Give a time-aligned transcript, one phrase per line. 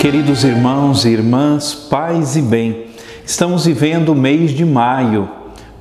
[0.00, 2.86] Queridos irmãos e irmãs, paz e bem,
[3.22, 5.28] estamos vivendo o mês de maio,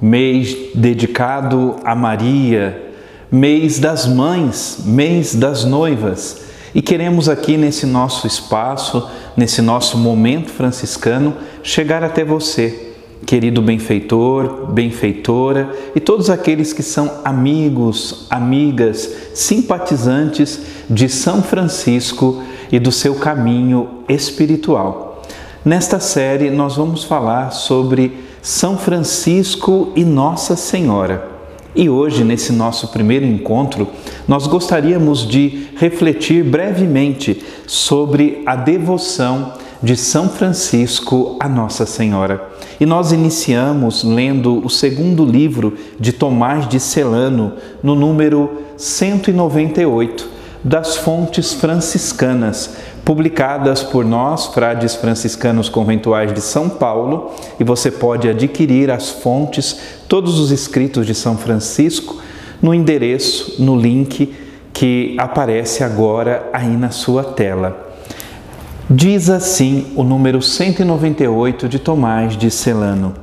[0.02, 2.92] mês dedicado a Maria,
[3.32, 6.42] mês das mães, mês das noivas.
[6.76, 11.34] E queremos aqui nesse nosso espaço, nesse nosso momento franciscano,
[11.64, 12.92] chegar até você,
[13.26, 22.80] querido benfeitor, benfeitora e todos aqueles que são amigos, amigas, simpatizantes de São Francisco e
[22.80, 25.24] do seu caminho espiritual.
[25.64, 31.28] Nesta série, nós vamos falar sobre São Francisco e Nossa Senhora.
[31.76, 33.88] E hoje, nesse nosso primeiro encontro,
[34.28, 42.50] nós gostaríamos de refletir brevemente sobre a devoção de São Francisco a Nossa Senhora.
[42.80, 50.98] E nós iniciamos lendo o segundo livro de Tomás de Celano, no número 198 das
[50.98, 58.92] fontes franciscanas, publicadas por nós, frades franciscanos conventuais de São Paulo, e você pode adquirir
[58.92, 62.18] as fontes, todos os escritos de São Francisco,
[62.62, 64.36] no endereço, no link
[64.74, 67.88] que aparece agora aí na sua tela.
[68.90, 73.14] Diz assim o número 198 de Tomás de Celano: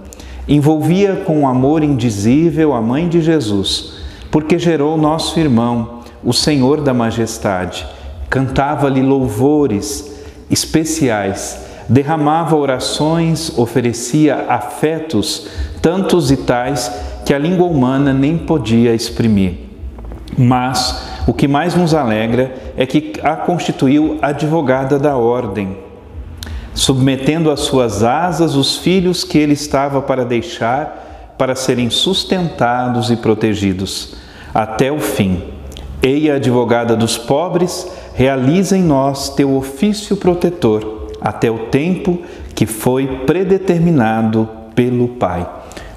[0.49, 3.95] Envolvia com amor indizível a mãe de Jesus,
[4.31, 5.96] porque gerou nosso irmão
[6.27, 7.87] o Senhor da Majestade,
[8.29, 10.13] cantava-lhe louvores
[10.51, 15.47] especiais, derramava orações, oferecia afetos,
[15.81, 16.91] tantos e tais
[17.25, 19.55] que a língua humana nem podia exprimir.
[20.37, 25.79] Mas o que mais nos alegra é que a constituiu advogada da ordem,
[26.75, 33.17] submetendo às suas asas os filhos que ele estava para deixar para serem sustentados e
[33.17, 34.17] protegidos
[34.53, 35.56] até o fim
[36.03, 42.21] Ei, advogada dos pobres, realiza em nós teu ofício protetor, até o tempo
[42.55, 45.49] que foi predeterminado pelo Pai.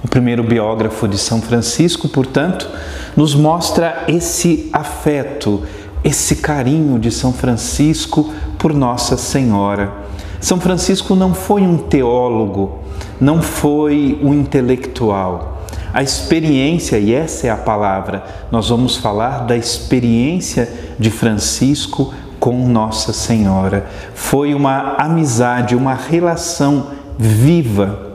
[0.03, 2.69] O primeiro biógrafo de São Francisco, portanto,
[3.15, 5.63] nos mostra esse afeto,
[6.03, 9.91] esse carinho de São Francisco por Nossa Senhora.
[10.39, 12.79] São Francisco não foi um teólogo,
[13.19, 15.48] não foi um intelectual
[15.93, 22.67] a experiência, e essa é a palavra, nós vamos falar da experiência de Francisco com
[22.67, 23.87] Nossa Senhora.
[24.13, 28.07] Foi uma amizade, uma relação viva.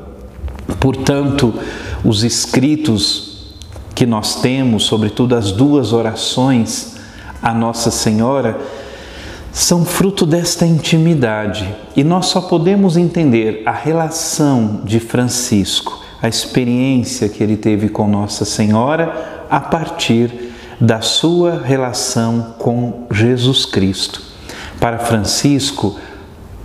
[0.78, 1.52] Portanto,
[2.04, 3.54] os escritos
[3.94, 6.94] que nós temos, sobretudo as duas orações
[7.42, 8.58] a Nossa Senhora,
[9.52, 17.28] são fruto desta intimidade e nós só podemos entender a relação de Francisco a experiência
[17.28, 24.22] que ele teve com Nossa Senhora a partir da sua relação com Jesus Cristo.
[24.80, 25.96] Para Francisco,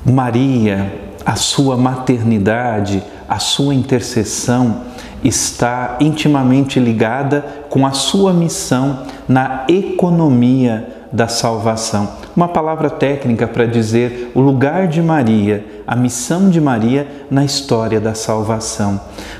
[0.05, 4.83] Maria, a sua maternidade, a sua intercessão
[5.21, 12.13] está intimamente ligada com a sua missão na economia da salvação.
[12.39, 17.99] Uma palavra técnica para dizer o lugar de Maria, a missão de Maria na história
[17.99, 18.97] da salvação.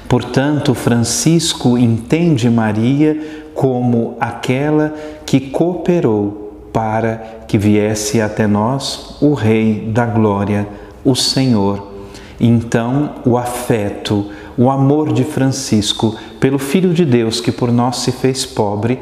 [0.09, 4.93] Portanto, Francisco entende Maria como aquela
[5.25, 10.67] que cooperou para que viesse até nós o Rei da Glória,
[11.05, 11.93] o Senhor.
[12.37, 14.25] Então, o afeto,
[14.57, 18.99] o amor de Francisco pelo Filho de Deus que por nós se fez pobre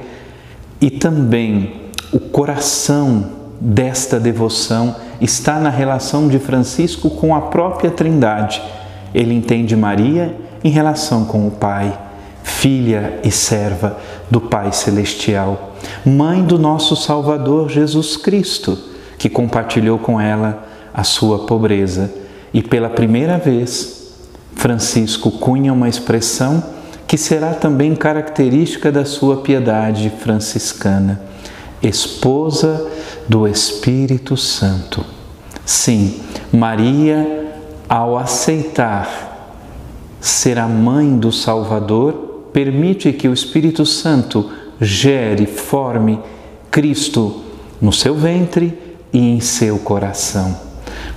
[0.80, 8.62] e também o coração desta devoção está na relação de Francisco com a própria Trindade.
[9.14, 11.98] Ele entende Maria em relação com o Pai,
[12.44, 13.98] filha e serva
[14.30, 15.74] do Pai Celestial,
[16.06, 18.78] mãe do nosso Salvador Jesus Cristo,
[19.18, 22.12] que compartilhou com ela a sua pobreza.
[22.54, 24.14] E pela primeira vez,
[24.56, 26.64] Francisco cunha uma expressão
[27.08, 31.22] que será também característica da sua piedade franciscana
[31.82, 32.90] esposa
[33.28, 35.06] do Espírito Santo.
[35.66, 36.22] Sim,
[36.52, 37.56] Maria,
[37.88, 39.56] ao aceitar
[40.20, 46.20] ser a mãe do Salvador, permite que o Espírito Santo gere, forme
[46.72, 47.44] Cristo
[47.82, 48.78] no seu ventre
[49.14, 50.58] e em seu coração.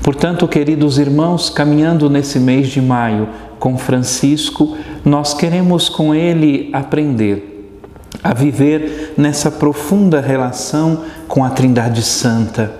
[0.02, 3.28] Portanto, queridos irmãos, caminhando nesse mês de maio
[3.58, 7.50] com Francisco, nós queremos com ele aprender
[8.22, 12.72] a viver nessa profunda relação com a Trindade Santa,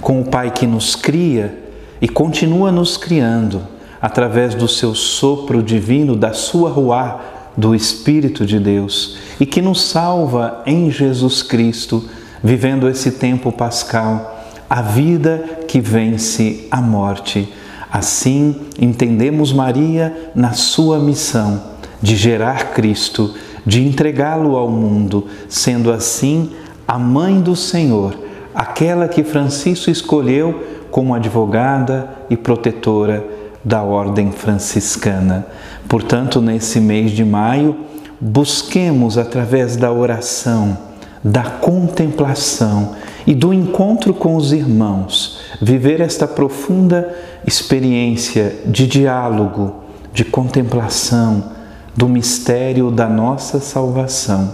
[0.00, 1.58] com o Pai que nos cria
[2.00, 3.62] e continua nos criando
[4.00, 7.20] através do seu sopro divino, da sua ruá,
[7.56, 12.08] do Espírito de Deus e que nos salva em Jesus Cristo,
[12.42, 17.48] vivendo esse tempo pascal, a vida que vence a morte.
[17.90, 21.62] Assim, entendemos Maria na sua missão
[22.02, 26.50] de gerar Cristo, de entregá-lo ao mundo, sendo assim
[26.86, 28.14] a mãe do Senhor,
[28.54, 33.24] aquela que Francisco escolheu como advogada e protetora
[33.64, 35.46] da ordem franciscana.
[35.88, 37.76] Portanto, nesse mês de maio,
[38.20, 40.76] busquemos através da oração,
[41.22, 42.94] da contemplação
[43.26, 47.14] e do encontro com os irmãos viver esta profunda
[47.46, 49.76] experiência de diálogo,
[50.12, 51.53] de contemplação
[51.96, 54.52] do mistério da nossa salvação.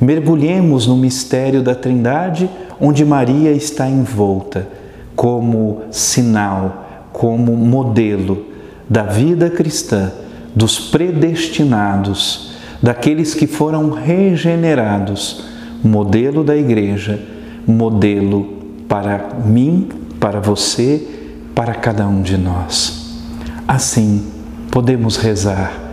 [0.00, 2.48] Mergulhemos no mistério da Trindade,
[2.80, 4.66] onde Maria está envolta,
[5.14, 8.46] como sinal, como modelo
[8.88, 10.10] da vida cristã,
[10.54, 12.52] dos predestinados,
[12.82, 15.44] daqueles que foram regenerados,
[15.84, 17.20] modelo da Igreja,
[17.66, 18.58] modelo
[18.88, 19.88] para mim,
[20.18, 21.06] para você,
[21.54, 23.20] para cada um de nós.
[23.68, 24.26] Assim,
[24.70, 25.89] podemos rezar,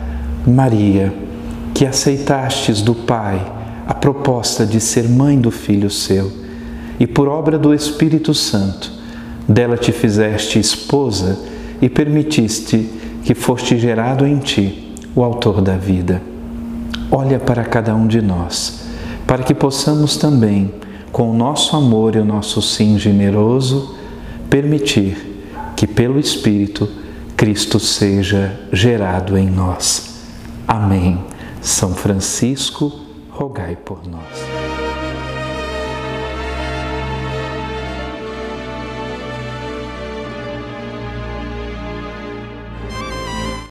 [0.48, 1.14] Maria,
[1.74, 3.54] que aceitastes do Pai
[3.86, 6.32] a proposta de ser mãe do Filho seu,
[6.98, 8.92] e por obra do Espírito Santo,
[9.48, 11.38] dela te fizeste esposa
[11.82, 12.90] e permitiste
[13.24, 16.22] que foste gerado em ti o Autor da vida.
[17.12, 18.88] Olha para cada um de nós,
[19.28, 20.74] para que possamos também,
[21.12, 23.96] com o nosso amor e o nosso sim generoso,
[24.50, 25.44] permitir
[25.76, 26.90] que pelo Espírito
[27.36, 30.17] Cristo seja gerado em nós.
[30.68, 31.24] Amém.
[31.62, 32.92] São Francisco,
[33.30, 34.57] rogai por nós.